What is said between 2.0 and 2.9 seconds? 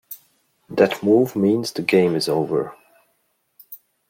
is over.